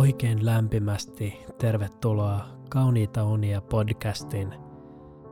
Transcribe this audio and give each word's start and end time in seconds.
oikein 0.00 0.46
lämpimästi 0.46 1.40
tervetuloa 1.58 2.40
Kauniita 2.68 3.24
unia 3.24 3.60
podcastin 3.60 4.54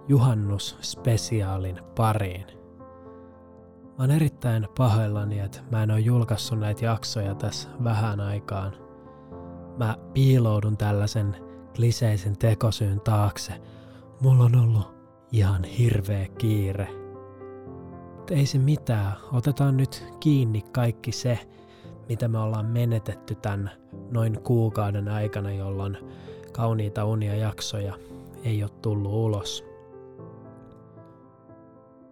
juhannusspesiaalin 0.09 1.81
pariin. 1.97 2.47
Mä 3.83 3.95
oon 3.99 4.11
erittäin 4.11 4.69
pahoillani, 4.79 5.39
että 5.39 5.61
mä 5.71 5.83
en 5.83 5.91
oo 5.91 5.97
julkaissut 5.97 6.59
näitä 6.59 6.85
jaksoja 6.85 7.35
tässä 7.35 7.69
vähän 7.85 8.21
aikaan. 8.21 8.73
Mä 9.79 9.97
piiloudun 10.15 10.77
tällaisen 10.77 11.37
kliseisen 11.77 12.39
tekosyyn 12.39 13.01
taakse. 13.01 13.53
Mulla 14.21 14.45
on 14.45 14.57
ollut 14.57 14.95
ihan 15.33 15.65
hirveä 15.65 16.27
kiire. 16.39 16.89
Mutta 18.17 18.35
ei 18.35 18.47
se 18.47 18.59
mitään, 18.59 19.13
otetaan 19.33 19.77
nyt 19.77 20.05
kiinni 20.21 20.63
kaikki 20.73 21.13
se, 21.13 21.39
mitä 22.09 22.29
me 22.29 22.39
ollaan 22.39 22.67
menetetty 22.67 23.35
tämän 23.35 23.71
noin 24.11 24.41
kuukauden 24.43 25.09
aikana, 25.09 25.53
jolloin 25.53 25.99
kauniita 26.53 27.05
unia 27.05 27.35
jaksoja 27.35 27.95
ei 28.45 28.63
ole 28.63 28.71
tullut 28.83 29.13
ulos. 29.13 29.65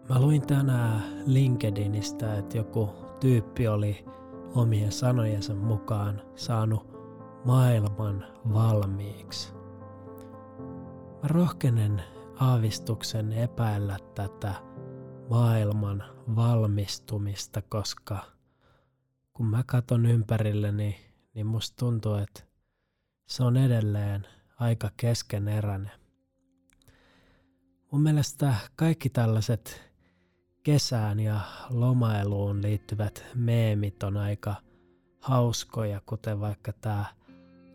Mä 0.09 0.21
luin 0.21 0.47
tänään 0.47 1.03
LinkedInistä, 1.27 2.39
että 2.39 2.57
joku 2.57 2.89
tyyppi 3.21 3.69
oli 3.69 4.05
omien 4.55 4.93
sanojensa 4.93 5.55
mukaan 5.55 6.23
saanut 6.35 6.87
maailman 7.45 8.25
valmiiksi. 8.53 9.53
Mä 11.23 11.29
rohkenen 11.29 12.03
aavistuksen 12.41 13.33
epäillä 13.33 13.97
tätä 14.15 14.55
maailman 15.31 16.05
valmistumista, 16.37 17.63
koska– 17.63 18.19
kun 19.37 19.47
mä 19.47 19.63
katon 19.67 20.07
ympärilleni, 20.07 20.97
niin 21.35 21.47
musta 21.47 21.77
tuntuu, 21.77 22.15
että 22.15 22.43
se 23.27 23.43
on 23.45 23.57
edelleen 23.57 24.27
aika 24.61 24.91
keskeneräinen. 24.97 25.93
Mun 27.93 28.03
mielestä 28.03 28.55
kaikki 28.77 29.11
tällaiset 29.11 29.83
kesään 30.63 31.21
ja 31.21 31.41
lomailuun 31.71 32.63
liittyvät 32.63 33.25
meemit 33.35 34.03
on 34.03 34.17
aika 34.17 34.55
hauskoja, 35.21 36.01
kuten 36.07 36.41
vaikka 36.41 36.73
tämä 36.73 37.05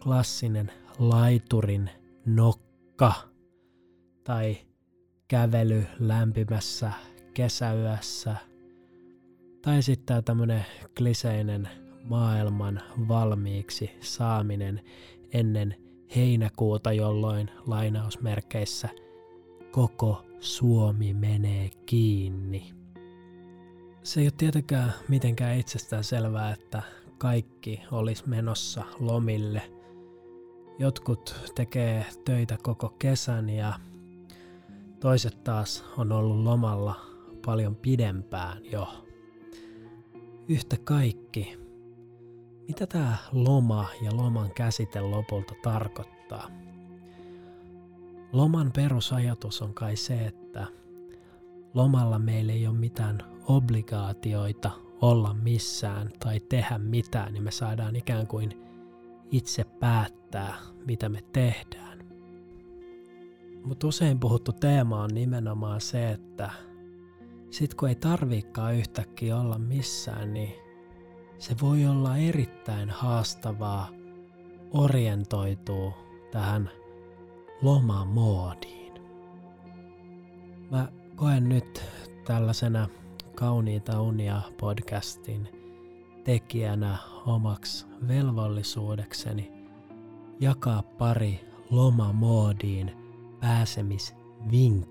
klassinen 0.03 0.71
laiturin 0.99 1.89
nokka 2.25 3.13
tai 4.23 4.57
kävely 5.27 5.87
lämpimässä 5.99 6.91
kesäyössä– 7.33 8.35
tai 9.61 9.81
sitten 9.83 10.05
tämä 10.05 10.21
tämmöinen 10.21 10.65
kliseinen 10.97 11.69
maailman 12.03 12.81
valmiiksi 13.07 13.91
saaminen 13.99 14.81
ennen 15.33 15.75
heinäkuuta, 16.15 16.93
jolloin 16.93 17.51
lainausmerkeissä 17.67 18.89
koko 19.71 20.25
Suomi 20.39 21.13
menee 21.13 21.69
kiinni. 21.85 22.73
Se 24.03 24.19
ei 24.19 24.25
ole 24.25 24.33
tietenkään 24.37 24.93
mitenkään 25.07 25.57
itsestään 25.57 26.03
selvää, 26.03 26.51
että 26.51 26.83
kaikki 27.17 27.81
olisi 27.91 28.29
menossa 28.29 28.83
lomille. 28.99 29.61
Jotkut 30.79 31.35
tekee 31.55 32.05
töitä 32.25 32.57
koko 32.63 32.89
kesän 32.89 33.49
ja 33.49 33.73
toiset 34.99 35.43
taas 35.43 35.85
on 35.97 36.11
ollut 36.11 36.37
lomalla 36.37 36.95
paljon 37.45 37.75
pidempään 37.75 38.65
jo 38.71 38.87
yhtä 40.47 40.77
kaikki, 40.83 41.57
mitä 42.67 42.87
tämä 42.87 43.17
loma 43.31 43.87
ja 44.01 44.15
loman 44.17 44.51
käsite 44.51 45.01
lopulta 45.01 45.55
tarkoittaa? 45.63 46.47
Loman 48.33 48.71
perusajatus 48.71 49.61
on 49.61 49.73
kai 49.73 49.95
se, 49.95 50.25
että 50.25 50.67
lomalla 51.73 52.19
meillä 52.19 52.53
ei 52.53 52.67
ole 52.67 52.77
mitään 52.77 53.17
obligaatioita 53.47 54.71
olla 55.01 55.33
missään 55.33 56.09
tai 56.19 56.39
tehdä 56.39 56.77
mitään, 56.77 57.33
niin 57.33 57.43
me 57.43 57.51
saadaan 57.51 57.95
ikään 57.95 58.27
kuin 58.27 58.61
itse 59.31 59.63
päättää, 59.63 60.55
mitä 60.85 61.09
me 61.09 61.23
tehdään. 61.33 61.99
Mutta 63.63 63.87
usein 63.87 64.19
puhuttu 64.19 64.53
teema 64.53 65.03
on 65.03 65.09
nimenomaan 65.13 65.81
se, 65.81 66.11
että 66.11 66.51
sitten 67.51 67.77
kun 67.77 67.89
ei 67.89 67.95
tarviikaan 67.95 68.75
yhtäkkiä 68.75 69.37
olla 69.37 69.57
missään, 69.59 70.33
niin 70.33 70.53
se 71.37 71.55
voi 71.61 71.85
olla 71.85 72.17
erittäin 72.17 72.89
haastavaa 72.89 73.89
orientoituu 74.71 75.93
tähän 76.31 76.69
lomamoodiin. 77.61 78.93
Mä 80.71 80.87
koen 81.15 81.49
nyt 81.49 81.83
tällaisena 82.25 82.87
Kauniita 83.35 84.01
unia 84.01 84.41
podcastin 84.59 85.47
tekijänä 86.23 86.97
omaksi 87.25 87.85
velvollisuudekseni 88.07 89.51
jakaa 90.39 90.83
pari 90.83 91.39
lomamoodiin 91.69 92.91
pääsemisvinkkiä. 93.39 94.90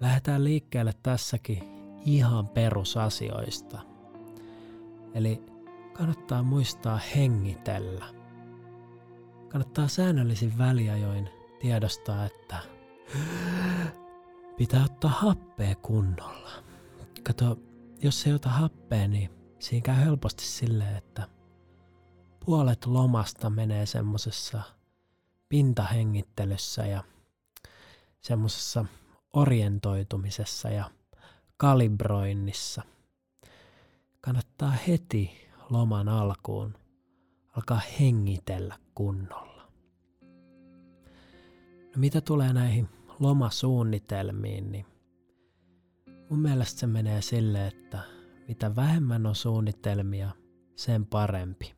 Lähdetään 0.00 0.44
liikkeelle 0.44 0.92
tässäkin 1.02 1.62
ihan 2.04 2.48
perusasioista. 2.48 3.80
Eli 5.14 5.42
kannattaa 5.92 6.42
muistaa 6.42 7.00
hengitellä. 7.16 8.04
Kannattaa 9.48 9.88
säännöllisin 9.88 10.58
väliajoin 10.58 11.28
tiedostaa, 11.60 12.24
että 12.24 12.58
pitää 14.56 14.84
ottaa 14.84 15.10
happea 15.10 15.74
kunnolla. 15.74 16.50
Kato, 17.22 17.58
jos 18.02 18.26
ei 18.26 18.32
ota 18.32 18.48
happea, 18.48 19.08
niin 19.08 19.30
siinä 19.58 19.82
käy 19.84 20.04
helposti 20.04 20.44
silleen, 20.44 20.96
että 20.96 21.28
puolet 22.44 22.86
lomasta 22.86 23.50
menee 23.50 23.86
semmosessa 23.86 24.62
pintahengittelyssä 25.48 26.86
ja 26.86 27.04
semmosessa 28.20 28.84
orientoitumisessa 29.32 30.68
ja 30.68 30.90
kalibroinnissa. 31.56 32.82
Kannattaa 34.20 34.70
heti 34.70 35.30
loman 35.70 36.08
alkuun 36.08 36.74
alkaa 37.56 37.80
hengitellä 38.00 38.78
kunnolla. 38.94 39.72
No 41.84 42.00
mitä 42.00 42.20
tulee 42.20 42.52
näihin 42.52 42.88
lomasuunnitelmiin, 43.20 44.72
niin 44.72 44.86
mun 46.30 46.38
mielestä 46.38 46.80
se 46.80 46.86
menee 46.86 47.22
sille, 47.22 47.66
että 47.66 47.98
mitä 48.48 48.76
vähemmän 48.76 49.26
on 49.26 49.34
suunnitelmia, 49.34 50.30
sen 50.76 51.06
parempi. 51.06 51.74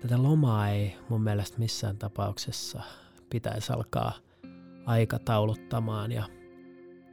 Tätä 0.00 0.22
lomaa 0.22 0.68
ei 0.68 0.96
mun 1.08 1.22
mielestä 1.22 1.58
missään 1.58 1.98
tapauksessa 1.98 2.82
pitäisi 3.30 3.72
alkaa– 3.72 4.12
aikatauluttamaan 4.86 6.12
ja 6.12 6.24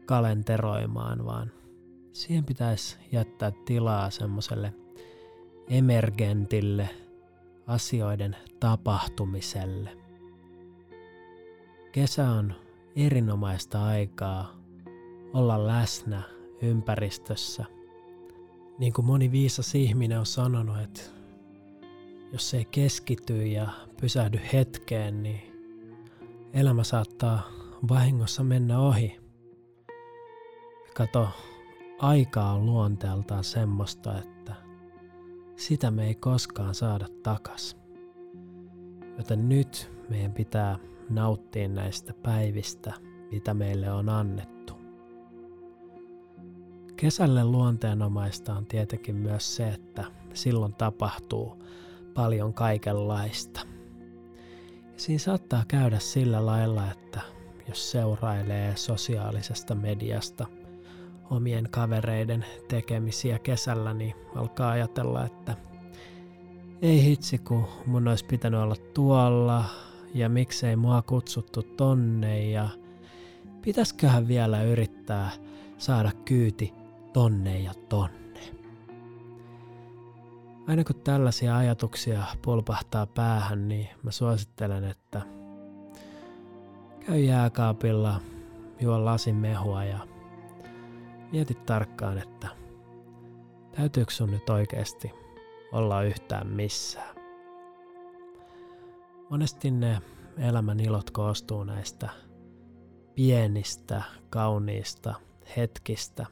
kalenteroimaan, 0.06 1.26
vaan 1.26 1.52
siihen 2.14 2.46
pitäisi 2.46 2.98
jättää 3.12 3.52
tilaa 3.66 4.10
semmoiselle 4.10 4.74
emergentille 5.68 6.90
asioiden 7.68 8.36
tapahtumiselle. 8.60 9.98
Kesä 11.92 12.30
on 12.30 12.54
erinomaista 12.96 13.86
aikaa 13.86 14.56
olla 15.34 15.68
läsnä 15.68 16.22
ympäristössä. 16.62 17.66
Niin 18.80 18.94
kuin 18.94 19.06
moni 19.06 19.32
viisas 19.32 19.76
ihminen 19.76 20.20
on 20.20 20.26
sanonut, 20.26 20.80
että 20.82 21.02
jos 22.32 22.54
ei 22.54 22.66
keskity 22.66 23.48
ja 23.48 23.68
pysähdy 24.02 24.40
hetkeen, 24.54 25.24
niin 25.24 25.49
elämä 26.54 26.84
saattaa 26.84 27.42
vahingossa 27.90 28.44
mennä 28.44 28.80
ohi. 28.80 29.20
Kato, 30.96 31.30
aika 32.00 32.44
on 32.44 32.66
luonteeltaan 32.66 33.44
semmoista, 33.44 34.20
että 34.20 34.56
sitä 35.56 35.92
me 35.92 36.08
ei 36.08 36.16
koskaan 36.16 36.76
saada 36.76 37.06
takas. 37.24 37.78
Joten 39.18 39.50
nyt 39.50 39.92
meidän 40.10 40.34
pitää 40.34 40.80
nauttia 41.10 41.68
näistä 41.68 42.14
päivistä, 42.14 42.94
mitä 43.32 43.54
meille 43.54 43.92
on 43.92 44.10
annettu. 44.10 44.74
Kesälle 46.96 47.44
luonteenomaista 47.44 48.56
on 48.56 48.66
tietenkin 48.66 49.16
myös 49.16 49.56
se, 49.56 49.68
että 49.70 50.06
silloin 50.34 50.76
tapahtuu 50.76 51.64
paljon 52.14 52.54
kaikenlaista. 52.54 53.69
Siinä 55.00 55.20
saattaa 55.20 55.64
käydä 55.68 56.00
sillä 56.00 56.46
lailla, 56.46 56.92
että 56.92 57.22
jos 57.68 57.92
seurailee 57.92 58.76
sosiaalisesta 58.78 59.76
mediasta 59.76 60.48
omien 61.30 61.68
kavereiden 61.72 62.46
tekemisiä 62.68 63.40
kesällä, 63.40 63.94
niin 63.94 64.16
alkaa 64.36 64.72
ajatella, 64.72 65.26
että 65.26 65.56
ei 66.82 67.04
hitsi, 67.04 67.38
kun 67.38 67.68
mun 67.86 68.08
olisi 68.08 68.26
pitänyt 68.26 68.60
olla 68.60 68.76
tuolla 68.94 69.66
ja 70.14 70.30
miksei 70.30 70.76
mua 70.76 71.02
kutsuttu 71.02 71.64
tonne 71.64 72.50
ja 72.50 72.70
pitäsköhän 73.62 74.28
vielä 74.28 74.64
yrittää 74.64 75.32
saada 75.78 76.12
kyyti 76.26 76.74
tonne 77.14 77.60
ja 77.60 77.74
tonne. 77.90 78.29
Aina 80.70 80.84
kun 80.84 81.02
tällaisia 81.04 81.58
ajatuksia 81.58 82.24
pulpahtaa 82.42 83.06
päähän, 83.06 83.68
niin 83.68 83.90
mä 84.04 84.12
suosittelen, 84.12 84.84
että 84.84 85.22
käy 87.06 87.20
jääkaapilla, 87.20 88.22
juo 88.80 89.06
lasin 89.06 89.36
mehua 89.36 89.84
ja 89.84 90.00
mieti 91.32 91.54
tarkkaan, 91.54 92.18
että 92.18 92.48
täytyykö 93.76 94.12
sun 94.12 94.32
nyt 94.32 94.50
oikeasti 94.50 95.12
olla 95.72 96.04
yhtään 96.04 96.48
missään. 96.48 97.16
Monesti 99.30 99.72
ne 99.72 100.02
elämän 100.38 100.80
ilot 100.80 101.12
koostuu 101.12 101.64
näistä 101.64 102.10
pienistä, 103.16 104.04
kauniista 104.30 105.16
hetkistä. 105.58 106.26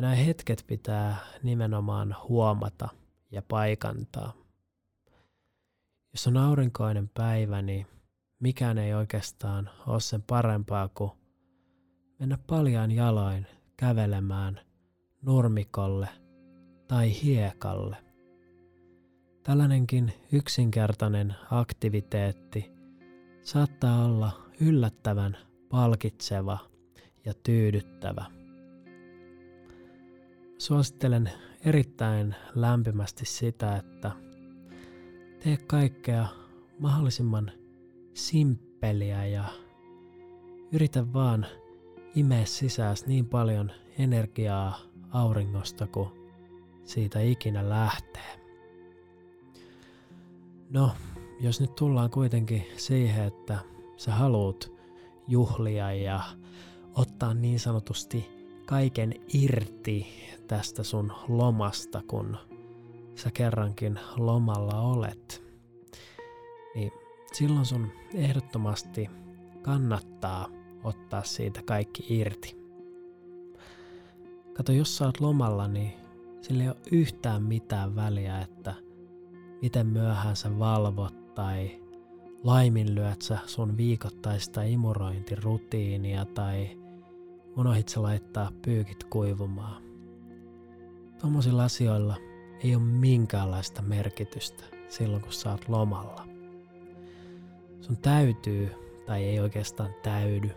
Ja 0.00 0.02
nämä 0.02 0.14
hetket 0.14 0.64
pitää 0.66 1.16
nimenomaan 1.42 2.16
huomata 2.28 2.88
ja 3.30 3.42
paikantaa. 3.42 4.32
Jos 6.12 6.26
on 6.26 6.36
aurinkoinen 6.36 7.10
päivä, 7.14 7.62
niin 7.62 7.86
mikään 8.38 8.78
ei 8.78 8.94
oikeastaan 8.94 9.70
ole 9.86 10.00
sen 10.00 10.22
parempaa 10.22 10.88
kuin 10.88 11.10
mennä 12.18 12.38
paljaan 12.46 12.90
jaloin 12.90 13.46
kävelemään 13.76 14.60
nurmikolle 15.22 16.08
tai 16.88 17.22
hiekalle. 17.22 17.96
Tällainenkin 19.42 20.12
yksinkertainen 20.32 21.34
aktiviteetti 21.50 22.72
saattaa 23.42 24.04
olla 24.04 24.40
yllättävän 24.60 25.36
palkitseva 25.68 26.58
ja 27.24 27.34
tyydyttävä. 27.34 28.39
Suosittelen 30.60 31.30
erittäin 31.64 32.34
lämpimästi 32.54 33.26
sitä, 33.26 33.76
että 33.76 34.10
tee 35.44 35.56
kaikkea 35.56 36.26
mahdollisimman 36.78 37.52
simppeliä 38.14 39.26
ja 39.26 39.44
yritä 40.72 41.12
vaan 41.12 41.46
imeä 42.14 42.44
sisääs 42.44 43.06
niin 43.06 43.26
paljon 43.26 43.72
energiaa 43.98 44.80
auringosta 45.10 45.86
kuin 45.86 46.08
siitä 46.84 47.20
ikinä 47.20 47.68
lähtee. 47.68 48.40
No, 50.70 50.90
jos 51.40 51.60
nyt 51.60 51.74
tullaan 51.74 52.10
kuitenkin 52.10 52.66
siihen, 52.76 53.24
että 53.24 53.58
sä 53.96 54.12
haluut 54.12 54.72
juhlia 55.28 55.92
ja 55.92 56.22
ottaa 56.94 57.34
niin 57.34 57.60
sanotusti 57.60 58.39
kaiken 58.70 59.14
irti 59.34 60.06
tästä 60.48 60.82
sun 60.82 61.12
lomasta, 61.28 62.02
kun 62.06 62.36
sä 63.14 63.30
kerrankin 63.30 63.98
lomalla 64.16 64.80
olet, 64.80 65.42
niin 66.74 66.92
silloin 67.32 67.66
sun 67.66 67.88
ehdottomasti 68.14 69.10
kannattaa 69.62 70.48
ottaa 70.84 71.22
siitä 71.22 71.62
kaikki 71.62 72.04
irti. 72.08 72.56
Kato, 74.52 74.72
jos 74.72 74.96
sä 74.96 75.04
oot 75.04 75.20
lomalla, 75.20 75.68
niin 75.68 75.92
sillä 76.40 76.62
ei 76.62 76.68
ole 76.68 76.76
yhtään 76.92 77.42
mitään 77.42 77.96
väliä, 77.96 78.40
että 78.40 78.74
miten 79.62 79.86
myöhään 79.86 80.36
sä 80.36 80.58
valvot 80.58 81.34
tai 81.34 81.80
laiminlyöt 82.44 83.22
sä 83.22 83.38
sun 83.46 83.76
viikoittaista 83.76 84.62
imurointirutiinia 84.62 86.24
tai 86.24 86.79
unohit 87.60 87.88
sä 87.88 88.02
laittaa 88.02 88.52
pyykit 88.62 89.04
kuivumaan. 89.04 89.82
Tuommoisilla 91.20 91.64
asioilla 91.64 92.16
ei 92.64 92.74
ole 92.74 92.82
minkäänlaista 92.82 93.82
merkitystä 93.82 94.64
silloin, 94.88 95.22
kun 95.22 95.32
oot 95.50 95.68
lomalla. 95.68 96.26
Sun 97.80 97.96
täytyy, 97.96 98.70
tai 99.06 99.24
ei 99.24 99.40
oikeastaan 99.40 99.90
täydy, 100.02 100.50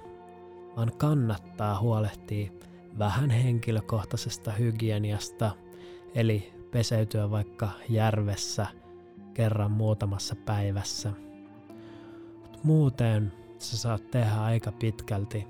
vaan 0.75 0.91
kannattaa 0.97 1.79
huolehtia 1.79 2.51
vähän 2.99 3.29
henkilökohtaisesta 3.29 4.51
hygieniasta, 4.51 5.51
eli 6.15 6.53
peseytyä 6.71 7.31
vaikka 7.31 7.69
järvessä 7.89 8.67
kerran 9.33 9.71
muutamassa 9.71 10.35
päivässä. 10.35 11.13
Mut 12.41 12.63
muuten 12.63 13.33
sä 13.57 13.77
saat 13.77 14.11
tehdä 14.11 14.41
aika 14.41 14.71
pitkälti 14.71 15.47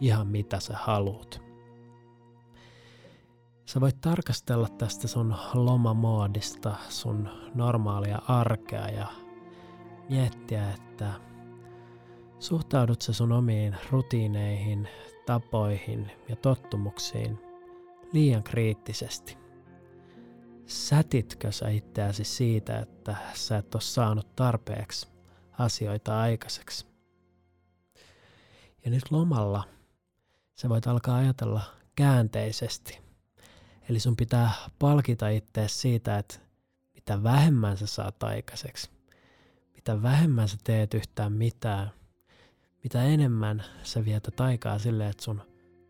ihan 0.00 0.26
mitä 0.26 0.60
sä 0.60 0.74
haluut. 0.76 1.42
Sä 3.64 3.80
voit 3.80 4.00
tarkastella 4.00 4.68
tästä 4.68 5.08
sun 5.08 5.34
lomamoodista, 5.54 6.76
sun 6.88 7.28
normaalia 7.54 8.22
arkea 8.28 8.88
ja 8.88 9.06
miettiä, 10.08 10.70
että 10.70 11.12
suhtaudut 12.38 13.02
sä 13.02 13.12
sun 13.12 13.32
omiin 13.32 13.76
rutiineihin, 13.90 14.88
tapoihin 15.26 16.10
ja 16.28 16.36
tottumuksiin 16.36 17.38
liian 18.12 18.42
kriittisesti. 18.42 19.38
Sätitkö 20.66 21.52
sä 21.52 21.68
itseäsi 21.68 22.24
siitä, 22.24 22.78
että 22.78 23.16
sä 23.34 23.56
et 23.56 23.74
ole 23.74 23.82
saanut 23.82 24.36
tarpeeksi 24.36 25.08
asioita 25.58 26.20
aikaiseksi? 26.20 26.86
Ja 28.84 28.90
nyt 28.90 29.10
lomalla 29.10 29.64
sä 30.60 30.68
voit 30.68 30.86
alkaa 30.86 31.16
ajatella 31.16 31.62
käänteisesti. 31.96 32.98
Eli 33.88 34.00
sun 34.00 34.16
pitää 34.16 34.50
palkita 34.78 35.28
itseäsi 35.28 35.78
siitä, 35.78 36.18
että 36.18 36.38
mitä 36.94 37.22
vähemmän 37.22 37.76
sä 37.76 37.86
saat 37.86 38.22
aikaiseksi, 38.22 38.90
mitä 39.74 40.02
vähemmän 40.02 40.48
sä 40.48 40.56
teet 40.64 40.94
yhtään 40.94 41.32
mitään, 41.32 41.90
mitä 42.84 43.02
enemmän 43.02 43.64
sä 43.82 44.04
vietät 44.04 44.40
aikaa 44.40 44.78
silleen, 44.78 45.10
että 45.10 45.22
sun 45.22 45.42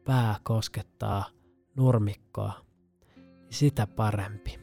pää 0.04 0.36
koskettaa 0.42 1.24
nurmikkoa, 1.76 2.52
niin 3.16 3.54
sitä 3.54 3.86
parempi. 3.86 4.58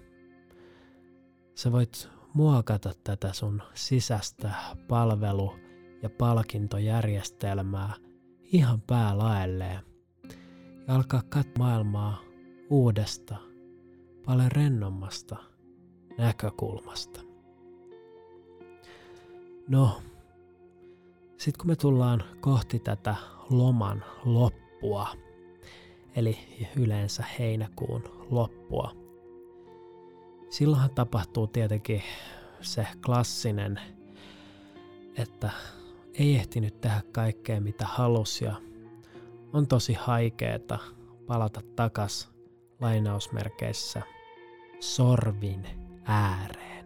Sä 1.55 1.71
voit 1.71 2.09
muokata 2.33 2.93
tätä 3.03 3.33
sun 3.33 3.61
sisäistä 3.73 4.53
palvelu- 4.87 5.59
ja 6.01 6.09
palkintojärjestelmää 6.09 7.93
ihan 8.43 8.81
päälaelleen 8.81 9.94
ja 10.87 10.95
alkaa 10.95 11.21
katsoa 11.29 11.53
maailmaa 11.59 12.21
uudesta, 12.69 13.35
paljon 14.25 14.51
rennommasta 14.51 15.35
näkökulmasta. 16.17 17.21
No, 19.67 20.01
sitten 21.37 21.61
kun 21.61 21.67
me 21.67 21.75
tullaan 21.75 22.23
kohti 22.39 22.79
tätä 22.79 23.15
loman 23.49 24.03
loppua, 24.25 25.07
eli 26.15 26.37
yleensä 26.75 27.23
heinäkuun 27.39 28.03
loppua, 28.29 28.91
silloinhan 30.49 30.89
tapahtuu 30.95 31.47
tietenkin 31.47 32.03
se 32.61 32.87
klassinen, 33.05 33.79
että 35.17 35.49
ei 36.13 36.35
ehtinyt 36.35 36.81
tehdä 36.81 37.01
kaikkea 37.11 37.61
mitä 37.61 37.85
halusi 37.85 38.45
ja 38.45 38.55
on 39.53 39.67
tosi 39.67 39.93
haikeeta 39.93 40.79
palata 41.27 41.61
takas 41.75 42.35
lainausmerkeissä 42.81 44.01
sorvin 44.79 45.65
ääreen. 46.03 46.85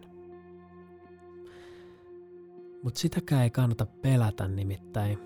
Mutta 2.82 3.00
sitäkään 3.00 3.42
ei 3.42 3.50
kannata 3.50 3.86
pelätä 3.86 4.48
nimittäin. 4.48 5.18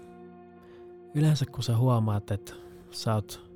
Yleensä 1.15 1.47
kun 1.47 1.63
sä 1.63 1.77
huomaat, 1.77 2.31
että 2.31 2.53
sä 2.91 3.15
oot 3.15 3.51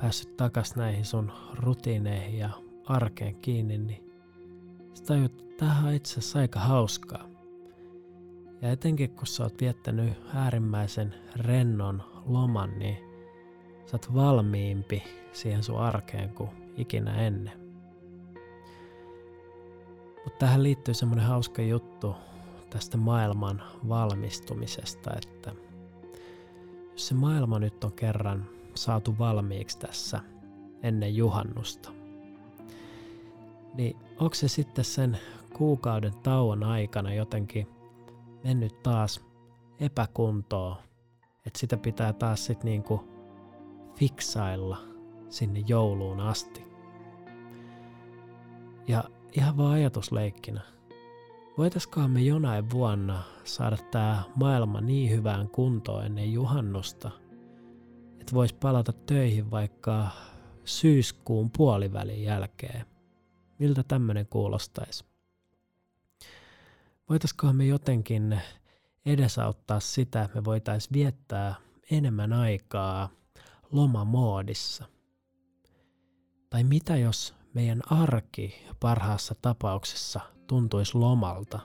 päässyt 0.00 0.36
takas 0.36 0.76
näihin 0.76 1.04
sun 1.04 1.32
rutiineihin 1.54 2.38
ja 2.38 2.50
arkeen 2.86 3.34
kiinni, 3.34 3.78
niin 3.78 4.10
sä 4.94 5.04
tajut, 5.04 5.40
että 5.40 5.56
tämähän 5.56 5.84
on 5.84 5.94
itse 5.94 6.12
asiassa 6.12 6.38
aika 6.38 6.60
hauskaa. 6.60 7.28
Ja 8.62 8.70
etenkin 8.70 9.10
kun 9.10 9.26
sä 9.26 9.42
oot 9.42 9.60
viettänyt 9.60 10.12
äärimmäisen 10.34 11.14
rennon 11.36 12.02
loman, 12.26 12.78
niin 12.78 12.96
sä 13.86 13.94
oot 13.94 14.14
valmiimpi 14.14 15.02
siihen 15.32 15.62
sun 15.62 15.78
arkeen 15.78 16.34
kuin 16.34 16.50
ikinä 16.76 17.14
ennen. 17.14 17.64
Mutta 20.24 20.38
tähän 20.38 20.62
liittyy 20.62 20.94
semmoinen 20.94 21.26
hauska 21.26 21.62
juttu 21.62 22.14
tästä 22.70 22.96
maailman 22.96 23.62
valmistumisesta, 23.88 25.10
että 25.16 25.52
jos 26.92 27.08
se 27.08 27.14
maailma 27.14 27.58
nyt 27.58 27.84
on 27.84 27.92
kerran 27.92 28.46
saatu 28.74 29.14
valmiiksi 29.18 29.78
tässä 29.78 30.20
ennen 30.82 31.16
juhannusta, 31.16 31.90
niin 33.74 33.96
onko 34.20 34.34
se 34.34 34.48
sitten 34.48 34.84
sen 34.84 35.18
kuukauden 35.52 36.12
tauon 36.22 36.64
aikana 36.64 37.14
jotenkin 37.14 37.68
mennyt 38.44 38.82
taas 38.82 39.24
epäkuntoon, 39.80 40.76
että 41.46 41.58
sitä 41.58 41.76
pitää 41.76 42.12
taas 42.12 42.44
sitten 42.44 42.64
niinku 42.64 43.08
fiksailla 43.96 44.78
sinne 45.28 45.64
jouluun 45.68 46.20
asti. 46.20 46.64
Ja 48.88 49.04
ihan 49.32 49.56
vaan 49.56 49.72
ajatusleikkinä. 49.72 50.60
Voitaiskohan 51.58 52.10
me 52.10 52.22
jonain 52.22 52.70
vuonna 52.70 53.22
saada 53.44 53.76
tämä 53.90 54.22
maailma 54.36 54.80
niin 54.80 55.10
hyvään 55.10 55.48
kuntoon 55.48 56.06
ennen 56.06 56.32
juhannusta, 56.32 57.10
että 58.20 58.32
vois 58.34 58.52
palata 58.52 58.92
töihin 58.92 59.50
vaikka 59.50 60.08
syyskuun 60.64 61.50
puolivälin 61.56 62.22
jälkeen. 62.22 62.86
Miltä 63.58 63.82
tämmöinen 63.82 64.26
kuulostaisi? 64.26 65.04
Voitaiskohan 67.08 67.56
me 67.56 67.66
jotenkin 67.66 68.40
edesauttaa 69.06 69.80
sitä, 69.80 70.22
että 70.22 70.36
me 70.38 70.44
voitaisiin 70.44 70.92
viettää 70.92 71.54
enemmän 71.90 72.32
aikaa 72.32 73.10
lomamoodissa? 73.72 74.84
Tai 76.50 76.64
mitä 76.64 76.96
jos 76.96 77.34
meidän 77.54 77.80
arki 77.90 78.64
parhaassa 78.80 79.34
tapauksessa 79.42 80.20
tuntuisi 80.46 80.98
lomalta 80.98 81.60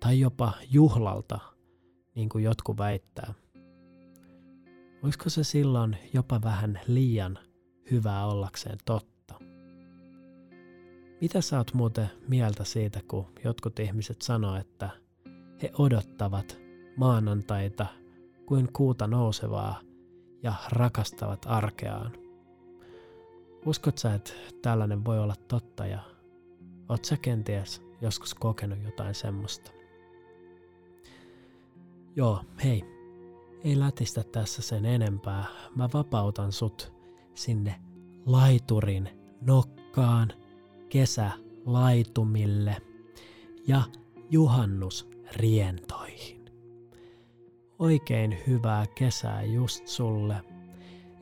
tai 0.00 0.20
jopa 0.20 0.52
juhlalta, 0.70 1.38
niin 2.14 2.28
kuin 2.28 2.44
jotkut 2.44 2.78
väittää? 2.78 3.34
Olisiko 5.02 5.30
se 5.30 5.44
silloin 5.44 5.96
jopa 6.12 6.40
vähän 6.42 6.80
liian 6.86 7.38
hyvää 7.90 8.26
ollakseen 8.26 8.78
totta? 8.84 9.34
Mitä 11.20 11.40
sä 11.40 11.58
oot 11.58 11.74
muuten 11.74 12.10
mieltä 12.28 12.64
siitä, 12.64 13.00
kun 13.08 13.26
jotkut 13.44 13.78
ihmiset 13.78 14.22
sanoo, 14.22 14.56
että 14.56 14.90
he 15.62 15.70
odottavat 15.78 16.58
maanantaita 16.96 17.86
kuin 18.46 18.72
kuuta 18.72 19.06
nousevaa 19.06 19.80
ja 20.42 20.54
rakastavat 20.72 21.46
arkeaan? 21.46 22.12
Uskot 23.66 23.98
sä, 23.98 24.14
että 24.14 24.32
tällainen 24.62 25.04
voi 25.04 25.18
olla 25.18 25.34
totta 25.48 25.86
ja 25.86 26.00
oot 26.88 27.04
sä 27.04 27.16
kenties 27.16 27.82
joskus 28.00 28.34
kokenut 28.34 28.78
jotain 28.84 29.14
semmoista? 29.14 29.70
Joo, 32.16 32.40
hei, 32.64 32.84
ei 33.64 33.80
lätistä 33.80 34.24
tässä 34.24 34.62
sen 34.62 34.84
enempää. 34.84 35.44
Mä 35.76 35.88
vapautan 35.94 36.52
sut 36.52 36.92
sinne 37.34 37.74
laiturin 38.26 39.08
nokkaan, 39.40 40.32
kesälaitumille 40.88 42.76
ja 43.66 43.82
juhannusrientoihin. 45.28 46.44
Oikein 47.78 48.38
hyvää 48.46 48.86
kesää 48.94 49.42
just 49.42 49.86
sulle– 49.86 50.36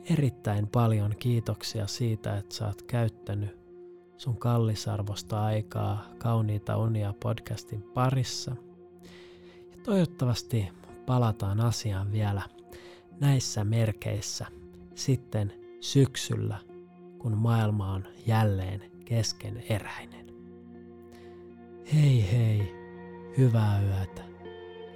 erittäin 0.09 0.67
paljon 0.67 1.15
kiitoksia 1.19 1.87
siitä, 1.87 2.37
että 2.37 2.55
sä 2.55 2.65
oot 2.65 2.81
käyttänyt 2.81 3.57
sun 4.17 4.37
kallisarvosta 4.37 5.43
aikaa 5.43 6.05
Kauniita 6.17 6.77
unia 6.77 7.13
podcastin 7.23 7.81
parissa. 7.81 8.55
Ja 9.71 9.77
toivottavasti 9.83 10.69
palataan 11.05 11.59
asiaan 11.59 12.11
vielä 12.11 12.41
näissä 13.19 13.63
merkeissä 13.63 14.45
sitten 14.95 15.53
syksyllä, 15.81 16.59
kun 17.19 17.37
maailma 17.37 17.93
on 17.93 18.03
jälleen 18.27 18.91
keskeneräinen. 19.05 20.27
Hei 21.93 22.31
hei, 22.31 22.76
hyvää 23.37 23.81
yötä 23.81 24.21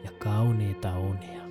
ja 0.03 0.11
kauniita 0.19 0.99
unia. 0.99 1.50